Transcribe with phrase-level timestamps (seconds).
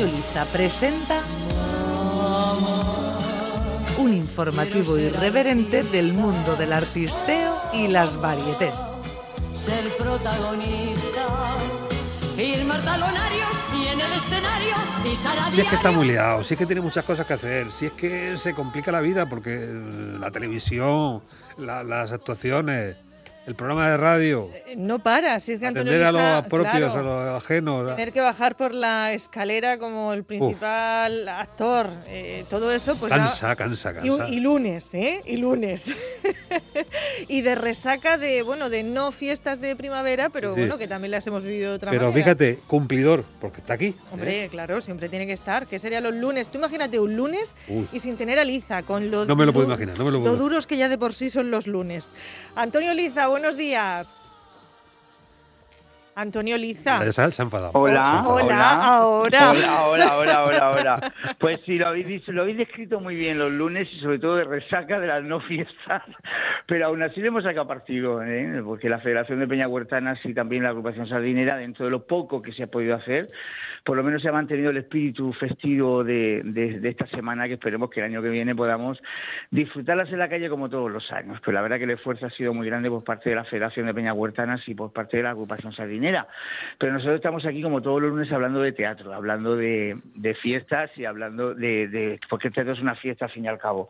[0.00, 1.22] Antonio Liza presenta
[3.98, 8.90] un informativo irreverente del mundo del artisteo y las varietés.
[9.52, 11.26] Ser protagonista,
[12.34, 16.54] firmar talonarios y en el escenario pisar a Si es que está muy liado, si
[16.54, 19.68] es que tiene muchas cosas que hacer, si es que se complica la vida porque
[20.18, 21.22] la televisión,
[21.58, 22.96] la- las actuaciones,
[23.46, 27.20] el programa de radio, No para, si es que Antonio atender a los propios, claro,
[27.20, 27.86] a los ajenos.
[27.96, 33.56] Tener que bajar por la escalera como el principal actor, eh, todo eso, pues Cansa,
[33.56, 34.28] cansa, Y, cansa.
[34.28, 35.22] y lunes, ¿eh?
[35.24, 35.96] Y lunes.
[37.28, 41.10] y de resaca de, bueno, de no fiestas de primavera, pero Sí, bueno, que también
[41.10, 42.22] las hemos vivido de otra Pero manera.
[42.24, 43.86] fíjate, cumplidor, porque está aquí.
[43.86, 43.94] ¿eh?
[44.12, 45.66] Hombre, claro, siempre tiene que estar.
[45.66, 46.50] ¿Qué serían los lunes?
[46.50, 47.88] Tú imagínate un lunes Uy.
[47.92, 50.20] y sin tener a Liza, con lo, No me lo puedo imaginar, no me lo
[50.20, 52.12] puedo duros que ya de por sí son los lunes.
[52.54, 54.22] Antonio Liza, buenos días.
[56.14, 57.02] Antonio Liza.
[57.02, 57.72] La sal se ha enfadado.
[57.72, 58.34] Hola, Se ha enfadado.
[58.34, 58.84] Hola, hola.
[58.84, 59.50] ahora.
[59.50, 61.12] Hola, hola, hola, hola, hola.
[61.38, 64.36] Pues sí, lo habéis, dicho, lo habéis descrito muy bien los lunes y sobre todo
[64.36, 66.02] de resaca de las no fiestas,
[66.66, 68.60] pero aún así le hemos sacado partido, ¿eh?
[68.62, 72.42] porque la Federación de Peña Huertanas y también la agrupación sardinera, dentro de lo poco
[72.42, 73.28] que se ha podido hacer,
[73.90, 77.98] por lo menos se ha mantenido el espíritu festivo de, esta semana que esperemos que
[77.98, 79.02] el año que viene podamos
[79.50, 81.40] disfrutarlas en la calle como todos los años.
[81.44, 83.86] Pero la verdad que el esfuerzo ha sido muy grande por parte de la Federación
[83.86, 86.28] de Peña Huertanas y por parte de la agrupación sardinera.
[86.78, 90.96] Pero nosotros estamos aquí como todos los lunes hablando de teatro, hablando de, de fiestas
[90.96, 92.20] y hablando de...
[92.28, 93.88] porque el teatro es una fiesta al fin y al cabo.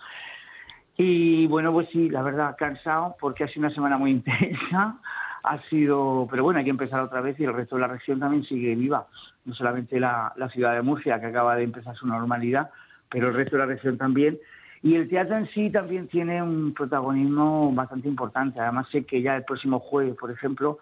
[0.97, 4.97] Y bueno, pues sí, la verdad, cansado porque ha sido una semana muy intensa.
[5.43, 8.21] Ha sido, pero bueno, hay que empezar otra vez y el resto de la región
[8.21, 9.07] también sigue viva.
[9.45, 12.71] No solamente la, la ciudad de Murcia, que acaba de empezar su normalidad,
[13.09, 14.39] pero el resto de la región también.
[14.83, 18.61] Y el teatro en sí también tiene un protagonismo bastante importante.
[18.61, 20.79] Además, sé que ya el próximo jueves, por ejemplo,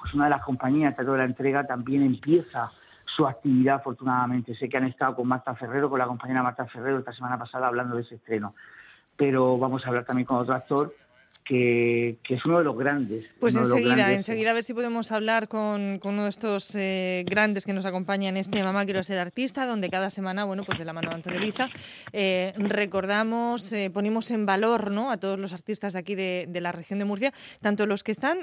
[0.00, 2.70] pues una de las compañías, Teatro de la Entrega, también empieza
[3.04, 4.54] su actividad, afortunadamente.
[4.54, 7.68] Sé que han estado con Marta Ferrero, con la compañera Marta Ferrero, esta semana pasada
[7.68, 8.54] hablando de ese estreno.
[9.16, 10.94] Pero vamos a hablar también con otro actor
[11.44, 13.26] que, que es uno de los grandes.
[13.38, 14.16] Pues enseguida, grandes.
[14.18, 17.86] enseguida a ver si podemos hablar con, con uno de estos eh, grandes que nos
[17.86, 21.08] acompañan en este Mamá Quiero Ser Artista, donde cada semana, bueno, pues de la mano
[21.10, 21.68] de Antonio Liza,
[22.12, 25.10] eh, recordamos, eh, ponemos en valor ¿no?
[25.10, 28.12] a todos los artistas de aquí de, de la región de Murcia, tanto los que
[28.12, 28.38] están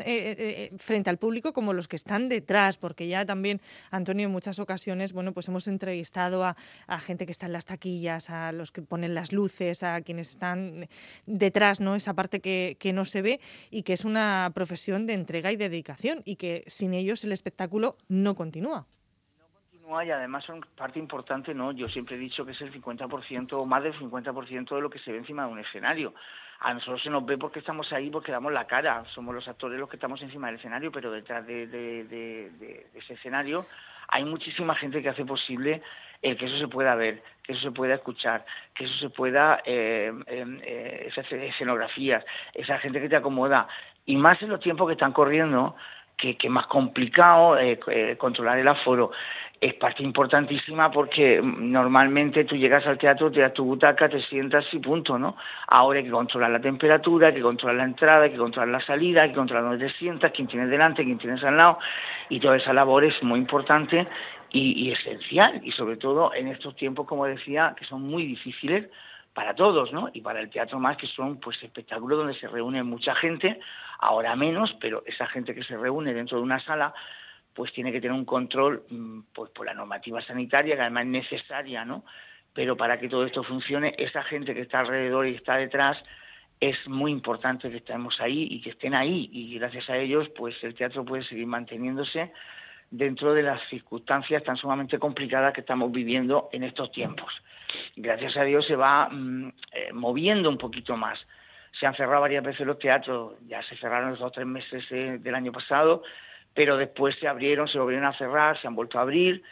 [0.77, 5.13] frente al público como los que están detrás, porque ya también, Antonio, en muchas ocasiones,
[5.13, 6.57] bueno, pues hemos entrevistado a,
[6.87, 10.29] a gente que está en las taquillas, a los que ponen las luces, a quienes
[10.29, 10.87] están
[11.25, 11.95] detrás, ¿no?
[11.95, 13.39] Esa parte que, que no se ve
[13.69, 17.95] y que es una profesión de entrega y dedicación y que sin ellos el espectáculo
[18.07, 18.85] no continúa
[20.05, 21.71] y además son parte importante, ¿no?
[21.71, 24.99] Yo siempre he dicho que es el 50% o más del 50% de lo que
[24.99, 26.13] se ve encima de un escenario.
[26.59, 29.79] A nosotros se nos ve porque estamos ahí, porque damos la cara, somos los actores
[29.79, 33.65] los que estamos encima del escenario, pero detrás de, de- de- de ese escenario
[34.09, 35.81] hay muchísima gente que hace posible
[36.21, 39.61] el que eso se pueda ver, que eso se pueda escuchar, que eso se pueda,
[39.65, 42.23] eh, eh, eh, esas escenografías,
[42.53, 43.67] esa gente que te acomoda.
[44.05, 45.75] Y más en los tiempos que están corriendo,
[46.17, 49.11] que, que es más complicado eh, eh, controlar el aforo.
[49.59, 54.21] Es parte importantísima porque mm, normalmente tú llegas al teatro, te das tu butaca, te
[54.21, 55.35] sientas y punto, ¿no?
[55.67, 58.85] Ahora hay que controlar la temperatura, hay que controlar la entrada, hay que controlar la
[58.85, 61.79] salida, hay que controlar dónde te sientas, quién tienes delante, quién tienes al lado,
[62.29, 64.07] y toda esa labor es muy importante
[64.49, 68.89] y, y esencial, y sobre todo en estos tiempos, como decía, que son muy difíciles
[69.37, 70.09] para todos, ¿no?
[70.13, 73.59] Y para el teatro más, que son pues espectáculos donde se reúne mucha gente,
[73.99, 76.91] ahora menos, pero esa gente que se reúne dentro de una sala,
[77.53, 81.09] pues tiene que tener un control mm, pues por la normativa sanitaria, que además es
[81.09, 82.03] necesaria, ¿no?
[82.51, 85.97] Pero para que todo esto funcione, esa gente que está alrededor y está detrás,
[86.59, 89.29] es muy importante que estemos ahí y que estén ahí.
[89.31, 92.31] Y gracias a ellos, pues el teatro puede seguir manteniéndose
[92.89, 97.31] dentro de las circunstancias tan sumamente complicadas que estamos viviendo en estos tiempos.
[97.95, 101.19] Gracias a Dios se va mm, eh, moviendo un poquito más.
[101.79, 104.83] Se han cerrado varias veces los teatros, ya se cerraron los dos o tres meses
[104.91, 106.03] eh, del año pasado,
[106.53, 109.43] pero después se abrieron, se volvieron a cerrar, se han vuelto a abrir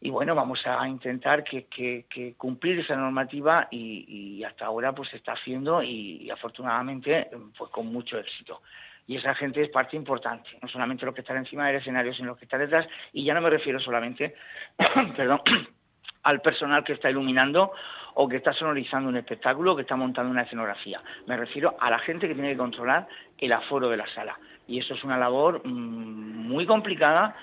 [0.00, 5.16] y bueno, vamos a intentar que, cumplir esa normativa y, y hasta ahora pues se
[5.16, 8.60] está haciendo y, y afortunadamente pues con mucho éxito.
[9.06, 12.28] Y esa gente es parte importante, no solamente los que están encima del escenario, sino
[12.28, 12.86] los que están detrás.
[13.12, 14.34] Y ya no me refiero solamente,
[15.16, 15.40] perdón,
[16.24, 17.72] al personal que está iluminando
[18.14, 21.00] o que está sonorizando un espectáculo o que está montando una escenografía.
[21.26, 23.06] Me refiero a la gente que tiene que controlar
[23.38, 24.38] el aforo de la sala.
[24.66, 27.36] Y eso es una labor mm, muy complicada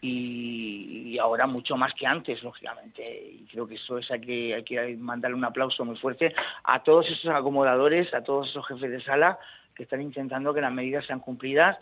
[0.00, 3.02] y, ahora mucho más que antes, lógicamente.
[3.02, 6.82] Y creo que eso es hay que, hay que mandarle un aplauso muy fuerte a
[6.82, 9.38] todos esos acomodadores, a todos esos jefes de sala
[9.78, 11.78] que están intentando que las medidas sean cumplidas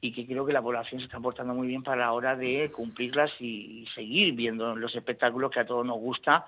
[0.00, 2.70] y que creo que la población se está portando muy bien para la hora de
[2.74, 6.46] cumplirlas y, seguir viendo los espectáculos que a todos nos gusta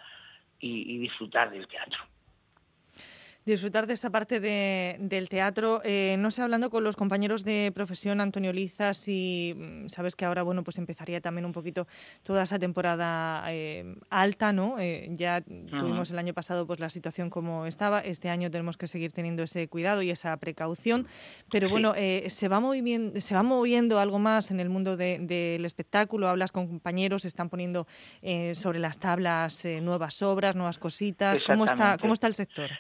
[0.60, 1.98] y disfrutar del teatro
[3.44, 5.80] disfrutar de esta parte del teatro.
[5.84, 10.24] Eh, no sé, hablando con los compañeros de profesión, Antonio Liza, si mm, sabes que
[10.24, 11.86] ahora, bueno, pues empezaría también un poquito
[12.22, 14.78] toda esa temporada eh, alta, ¿no?
[14.78, 18.86] Eh, ya tuvimos el año pasado pues la situación como estaba, este año tenemos que
[18.86, 21.06] seguir teniendo ese cuidado y esa precaución,
[21.50, 26.28] pero bueno, se, va moviendo, se va moviendo algo más en el mundo del espectáculo,
[26.28, 27.86] hablas con compañeros, están poniendo
[28.54, 32.70] sobre las tablas nuevas obras, nuevas cositas, ¿cómo está, cómo está el sector?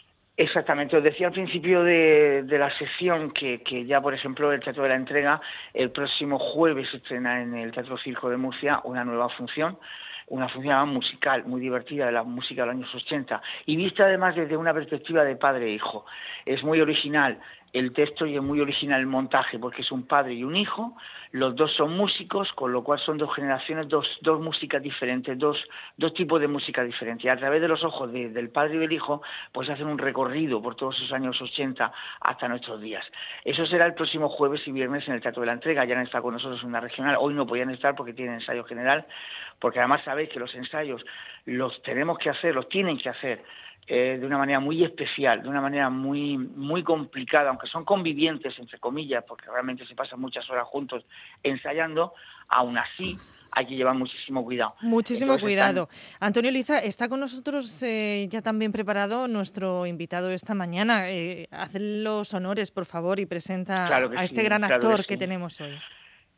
[0.42, 4.88] Exactamente, os decía al principio de, la sesión que, ya, por ejemplo, el Teatro de
[4.88, 5.40] la Entrega,
[5.72, 9.78] el próximo jueves estrena en el Teatro Circo de Murcia una nueva función,
[10.26, 14.34] una función musical muy divertida de la música de los años 80 y vista además
[14.34, 16.06] desde una perspectiva de padre e hijo.
[16.44, 17.38] Es muy original,
[17.72, 20.94] el texto y es muy original el montaje, porque es un padre y un hijo,
[21.30, 25.56] los dos son músicos, con lo cual son dos generaciones, dos, dos músicas diferentes, dos,
[25.96, 27.24] dos tipos de música diferentes.
[27.24, 29.22] Y a través de los ojos del padre y del hijo,
[29.52, 31.90] pues hacen un recorrido por todos esos años 80
[32.20, 33.04] hasta nuestros días.
[33.44, 36.04] Eso será el próximo jueves y viernes en el Teatro de la Entrega, ya han
[36.04, 39.06] estado con nosotros en una regional, hoy no podían estar porque tienen ensayo general,
[39.58, 41.02] porque además sabéis que los ensayos
[41.46, 43.42] los tenemos que hacer, los tienen que hacer
[43.88, 48.56] eh, de una manera muy especial, de una manera muy, muy complicada, aunque son convivientes,
[48.58, 51.04] entre comillas, porque realmente se pasan muchas horas juntos
[51.42, 52.14] ensayando,
[52.48, 53.16] aún así
[53.50, 54.74] hay que llevar muchísimo cuidado.
[54.82, 55.88] Muchísimo cuidado.
[56.20, 61.10] Antonio Liza, está con nosotros eh, ya también preparado nuestro invitado esta mañana.
[61.10, 65.76] Eh, haz los honores, por favor, y presenta a este gran actor que tenemos hoy.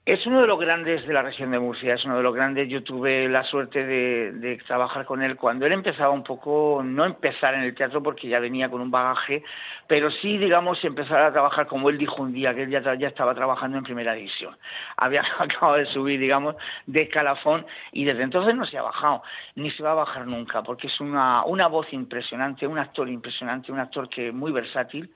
[0.07, 2.69] Es uno de los grandes de la región de Murcia, es uno de los grandes.
[2.69, 7.55] Yo tuve la suerte de, trabajar con él cuando él empezaba un poco, no empezar
[7.55, 9.43] en el teatro porque ya venía con un bagaje,
[9.87, 13.35] pero sí, digamos, empezar a trabajar como él dijo un día, que él ya, estaba
[13.35, 14.55] trabajando en primera división.
[14.99, 19.23] Había acabado de subir, digamos, de escalafón y desde entonces no se ha bajado,
[19.55, 23.73] ni se va a bajar nunca, porque es una, una voz impresionante, un actor impresionante,
[23.73, 25.11] un actor que es muy versátil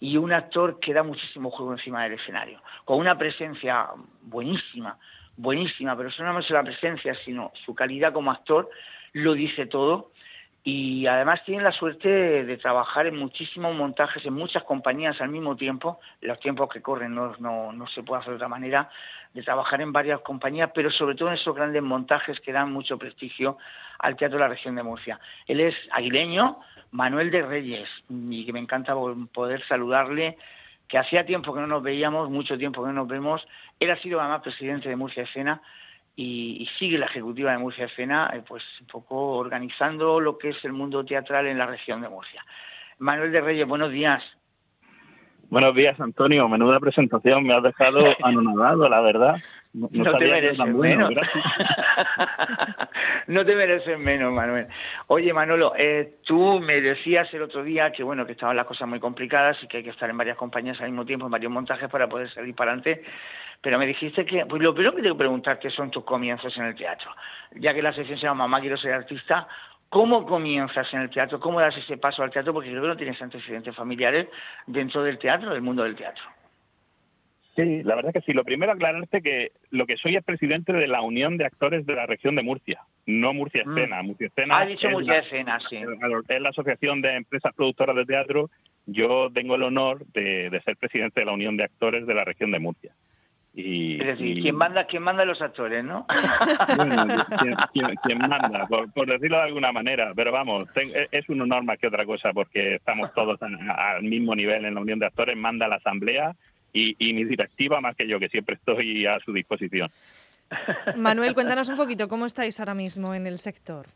[0.00, 3.88] y un actor que da muchísimo juego encima del escenario, con una presencia
[4.22, 4.98] buenísima,
[5.36, 8.68] buenísima, pero no solo la presencia, sino su calidad como actor
[9.12, 10.10] lo dice todo.
[10.62, 15.56] Y además tiene la suerte de trabajar en muchísimos montajes, en muchas compañías al mismo
[15.56, 18.90] tiempo, los tiempos que corren no, no, no se puede hacer de otra manera,
[19.32, 22.98] de trabajar en varias compañías, pero sobre todo en esos grandes montajes que dan mucho
[22.98, 23.56] prestigio
[24.00, 25.20] al Teatro de la Región de Murcia.
[25.46, 26.58] Él es aguileño,
[26.90, 28.94] Manuel de Reyes, y que me encanta
[29.32, 30.36] poder saludarle,
[30.88, 33.46] que hacía tiempo que no nos veíamos, mucho tiempo que no nos vemos.
[33.78, 35.62] Él ha sido además presidente de Murcia Escena
[36.16, 40.64] y, sigue la ejecutiva de Murcia Escena, eh, pues un poco organizando lo que es
[40.64, 42.44] el mundo teatral en la región de Murcia.
[42.98, 44.22] Manuel de Reyes, buenos días.
[45.48, 46.48] Buenos días, Antonio.
[46.48, 49.36] Menuda presentación, me has dejado anonadado, la verdad.
[49.72, 51.10] No, te mereces menos.
[53.30, 54.66] no te mereces menos, Manuel.
[55.06, 58.88] Oye, Manolo, eh, tú me decías el otro día que bueno que estaban las cosas
[58.88, 61.52] muy complicadas y que hay que estar en varias compañías al mismo tiempo, en varios
[61.52, 63.04] montajes para poder salir para adelante.
[63.60, 66.64] Pero me dijiste que, pues lo primero que tengo que preguntarte son tus comienzos en
[66.64, 67.14] el teatro.
[67.52, 69.46] Ya que la sección se llama Mamá quiero ser artista,
[69.90, 71.40] ¿Cómo comienzas en el teatro?
[71.40, 72.52] ¿Cómo das ese paso al teatro?
[72.52, 74.28] Porque creo que no tienes antecedentes familiares
[74.64, 76.22] dentro del teatro, del mundo del teatro.
[77.56, 78.32] Sí, la verdad que sí.
[78.32, 81.94] Lo primero, aclararte que lo que soy es presidente de la Unión de Actores de
[81.94, 83.78] la Región de Murcia, no Murcia mm.
[83.78, 84.02] Escena.
[84.02, 84.58] Murcia Escena.
[84.58, 85.78] Ha dicho Murcia Escena, sí.
[86.28, 88.50] Es la Asociación de Empresas Productoras de Teatro.
[88.86, 92.50] Yo tengo el honor de, ser presidente de la Unión de Actores de la Región
[92.52, 92.92] de Murcia.
[93.52, 96.06] Y, es decir, ¿quién manda, quién manda los actores, ¿no?
[96.76, 97.04] Bueno,
[98.04, 100.12] ¿quién, manda, por, decirlo de alguna manera.
[100.14, 100.66] Pero vamos,
[101.10, 104.80] es un honor más que otra cosa porque estamos todos al mismo nivel en la
[104.80, 105.36] Unión de Actores.
[105.36, 106.36] Manda la Asamblea
[106.72, 109.90] y, y mi directiva más que yo, que siempre estoy a su disposición.
[110.96, 113.86] Manuel, cuéntanos un poquito, ¿cómo estáis ahora mismo en el sector?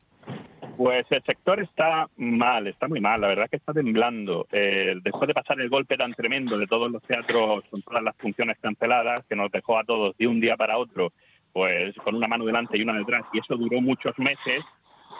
[0.77, 4.47] Pues el sector está mal, está muy mal, la verdad que está temblando.
[4.51, 8.17] Eh, después de pasar el golpe tan tremendo de todos los teatros con todas las
[8.17, 11.13] funciones canceladas, que nos dejó a todos de un día para otro,
[11.53, 14.65] pues con una mano delante y una detrás, y eso duró muchos meses,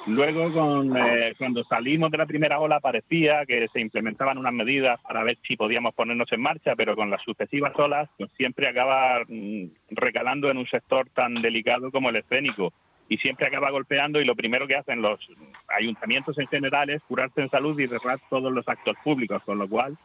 [0.07, 5.01] Luego, con, eh, cuando salimos de la primera ola, parecía que se implementaban unas medidas
[5.01, 9.23] para ver si podíamos ponernos en marcha, pero con las sucesivas olas, pues siempre acaba
[9.27, 12.73] mm, recalando en un sector tan delicado como el escénico
[13.09, 15.21] y siempre acaba golpeando y lo primero que hacen los
[15.69, 19.69] ayuntamientos en general es curarse en salud y cerrar todos los actos públicos, con lo
[19.69, 19.97] cual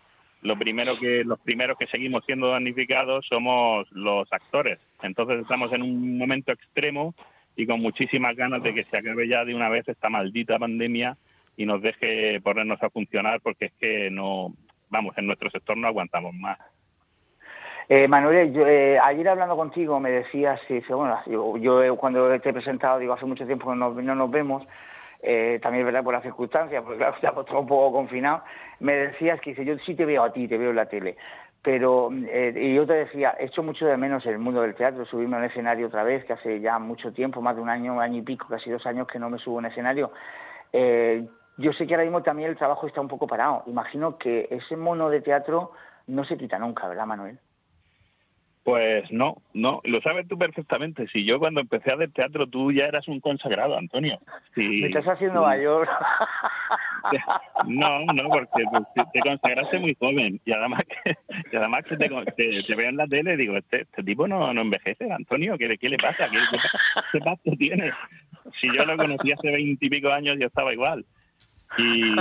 [0.41, 4.79] lo primero que los primeros que seguimos siendo damnificados somos los actores.
[5.01, 7.13] Entonces estamos en un momento extremo
[7.59, 11.17] y con muchísimas ganas de que se acabe ya de una vez esta maldita pandemia
[11.57, 14.53] y nos deje ponernos a funcionar porque es que no,
[14.87, 16.57] vamos, en nuestro sector no aguantamos más.
[17.89, 22.49] Eh, Manuel, yo, eh, ayer hablando contigo me decías, sí, bueno, yo, yo, cuando te
[22.49, 24.65] he presentado, digo, hace mucho tiempo no, no nos vemos,
[25.21, 28.43] eh, también es verdad por las circunstancias, porque claro, estamos todos un poco confinados,
[28.79, 31.17] me decías que dice, yo sí te veo a ti, te veo en la tele,
[31.61, 35.05] pero eh, y yo te decía, he hecho mucho de menos el mundo del teatro,
[35.05, 37.93] subirme a un escenario otra vez, que hace ya mucho tiempo, más de un año,
[37.95, 40.11] un año y pico, casi dos años que no me subo a un escenario.
[40.71, 43.63] Eh, yo sé que ahora mismo también el trabajo está un poco parado.
[43.67, 45.71] Imagino que ese mono de teatro
[46.07, 47.39] no se quita nunca, ¿verdad, Manuel?
[48.69, 51.07] Pues no, no, lo sabes tú perfectamente.
[51.07, 54.19] Si yo cuando empecé a hacer teatro, tú ya eras un consagrado, Antonio.
[54.53, 55.87] Si, Me estás haciendo mayor.
[57.65, 61.15] No, no, porque te, te consagraste muy joven y además que,
[61.51, 64.27] y además que te, te, te veo en la tele y digo, este, este tipo
[64.27, 66.29] no, no envejece, Antonio, ¿qué, qué le pasa?
[66.29, 66.57] ¿Qué, qué,
[67.13, 67.93] qué pacto tiene?
[68.59, 71.05] Si yo lo conocí hace veintipico años, yo estaba igual.
[71.77, 72.15] Y,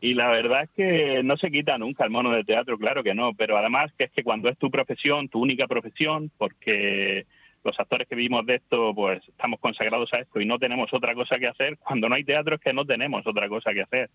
[0.00, 3.14] y la verdad es que no se quita nunca el mono de teatro, claro que
[3.14, 7.26] no, pero además que es que cuando es tu profesión, tu única profesión, porque
[7.64, 11.14] los actores que vivimos de esto, pues estamos consagrados a esto y no tenemos otra
[11.14, 14.10] cosa que hacer, cuando no hay teatro es que no tenemos otra cosa que hacer.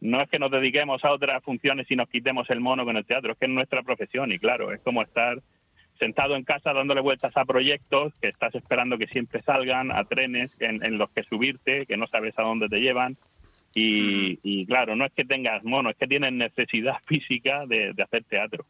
[0.00, 3.04] No es que nos dediquemos a otras funciones y nos quitemos el mono con el
[3.04, 5.38] teatro, es que es nuestra profesión y claro, es como estar
[5.98, 10.60] sentado en casa dándole vueltas a proyectos que estás esperando que siempre salgan, a trenes
[10.60, 13.16] en, en los que subirte, que no sabes a dónde te llevan
[13.78, 18.02] y, y, claro, no es que tengas mono, es que tienes necesidad física de, de,
[18.02, 18.64] hacer teatro.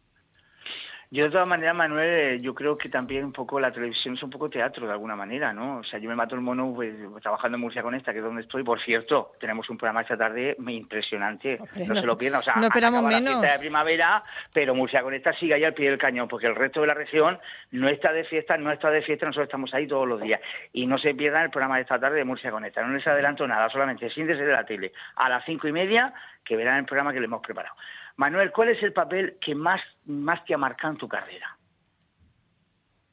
[1.08, 4.22] Yo de todas maneras, Manuel, eh, yo creo que también un poco la televisión es
[4.24, 5.78] un poco teatro de alguna manera, ¿no?
[5.78, 8.24] O sea, yo me mato el mono pues, trabajando en Murcia con esta, que es
[8.24, 8.64] donde estoy.
[8.64, 12.40] Por cierto, tenemos un programa esta tarde impresionante, no, no, se lo pierdan.
[12.40, 13.40] O sea, no esperamos menos.
[13.40, 16.56] La de primavera, pero Murcia con esta sigue ahí al pie del cañón, porque el
[16.56, 17.38] resto de la región
[17.70, 20.40] no está de fiesta, no está de fiesta, nosotros estamos ahí todos los días.
[20.72, 22.82] Y no se pierdan el programa de esta tarde de Murcia con esta.
[22.82, 26.12] No les adelanto nada, solamente siéntese de la tele a las cinco y media,
[26.44, 27.76] que verán el programa que le hemos preparado.
[28.16, 31.56] Manuel, ¿cuál es el papel que más, más te ha marcado en tu carrera?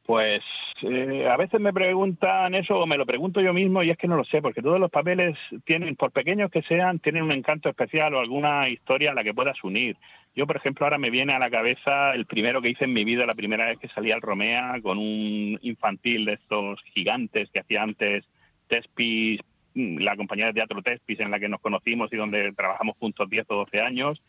[0.06, 0.44] Pues
[0.82, 4.08] eh, a veces me preguntan eso o me lo pregunto yo mismo y es que
[4.08, 7.70] no lo sé, porque todos los papeles tienen, por pequeños que sean, tienen un encanto
[7.70, 9.96] especial o alguna historia a la que puedas unir.
[10.36, 13.06] Yo, por ejemplo, ahora me viene a la cabeza el primero que hice en mi
[13.06, 17.60] vida, la primera vez que salí al Romea con un infantil de estos gigantes que
[17.60, 18.26] hacía antes
[18.68, 19.40] Tespis,
[19.74, 23.46] la compañía de teatro Tespis en la que nos conocimos y donde trabajamos juntos 10
[23.50, 24.22] o 12 años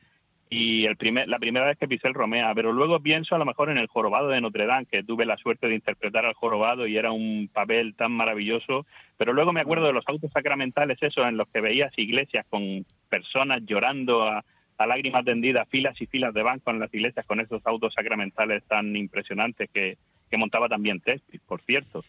[0.50, 3.44] y el primer, la primera vez que pisé el Romea, pero luego pienso a lo
[3.44, 6.86] mejor en el jorobado de Notre Dame, que tuve la suerte de interpretar al jorobado
[6.86, 8.86] y era un papel tan maravilloso,
[9.16, 12.84] pero luego me acuerdo de los autos sacramentales, esos en los que veías iglesias con
[13.08, 14.44] personas llorando a,
[14.86, 18.94] lágrimas tendidas, filas y filas de banco en las iglesias con esos autos sacramentales tan
[18.94, 19.96] impresionantes que,
[20.30, 22.04] que montaba también Tespis, por cierto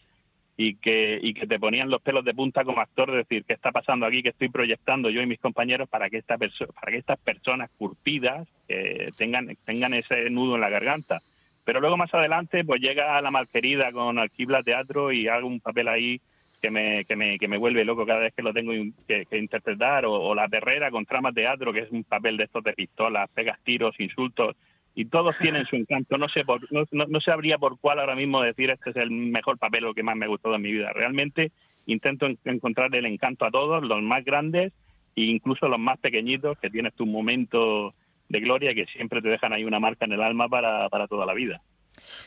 [0.56, 3.52] y que, y que te ponían los pelos de punta como actor, de decir, ¿qué
[3.52, 4.22] está pasando aquí?
[4.22, 8.48] ¿Qué estoy proyectando yo y mis compañeros para que, esta para que estas personas curtidas
[8.68, 11.20] eh, tengan, tengan ese nudo en la garganta?
[11.64, 15.88] Pero luego más adelante, pues llega la malquerida con Alquibla Teatro y hago un papel
[15.88, 16.20] ahí
[16.62, 18.72] que me, que me, que me vuelve loco cada vez que lo tengo
[19.06, 22.44] que, que interpretar, o, o, La Perrera con Trama Teatro, que es un papel de
[22.44, 24.56] estos de pistolas, pegas tiros, insultos,
[24.98, 26.16] y todos tienen su encanto.
[26.16, 29.58] No sé por, no, no, sabría por cuál ahora mismo decir este es el mejor
[29.58, 30.90] papel o que más me ha gustado en mi vida.
[30.94, 31.52] Realmente
[31.84, 34.72] intento en, encontrar el encanto a todos, los más grandes
[35.14, 37.94] e incluso los más pequeñitos, que tienes tu momento
[38.30, 41.26] de gloria que siempre te dejan ahí una marca en el alma para, para toda
[41.26, 41.60] la vida.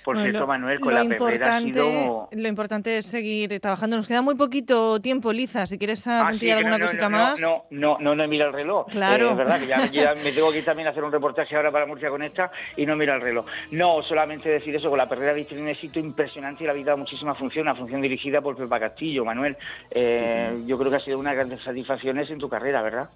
[0.04, 2.30] Por bueno, cierto, Manuel, con la importante, ha sido...
[2.32, 3.98] Lo importante es seguir trabajando.
[3.98, 5.66] Nos queda muy poquito tiempo, Liza.
[5.66, 7.42] Si quieres apuntar ah, sí, alguna no, cosita no, más.
[7.42, 8.88] No, no, no, no, mira el reloj.
[8.88, 9.30] Claro.
[9.30, 11.56] Eh, es verdad que ya, ya, me tengo que ir también a hacer un reportaje
[11.56, 13.46] ahora para Murcia Conecta y no mira el reloj.
[13.72, 16.86] No, solamente decir eso, con la perrera habéis tenido un éxito impresionante y le habéis
[16.86, 19.26] dado muchísima función, una función dirigida por Pepa Castillo.
[19.26, 19.58] Manuel,
[19.92, 20.66] eh, uh -huh.
[20.66, 23.10] yo creo que ha sido una de las grandes satisfacciones en tu carrera, ¿verdad?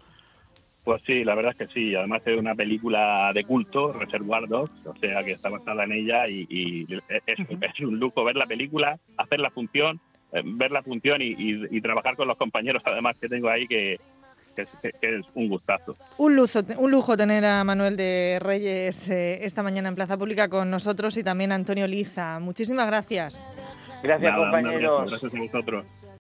[0.83, 1.95] Pues sí, la verdad es que sí.
[1.95, 6.27] Además es una película de culto, Reservoir Dogs, o sea que está basada en ella
[6.27, 10.01] y, y es, es, un lujo ver la película, hacer la función,
[10.33, 13.65] eh, ver la función y, y, y, trabajar con los compañeros además que tengo ahí
[13.65, 13.97] que,
[14.57, 15.93] que, que, que, es un gustazo.
[16.17, 20.49] Un lujo, un lujo tener a Manuel de Reyes eh, esta mañana en Plaza Pública
[20.49, 22.39] con nosotros y también a Antonio Liza.
[22.41, 23.45] Muchísimas gracias.
[24.03, 25.09] Gracias, Nada, compañeros.
[25.09, 26.05] Gracias a vosotros.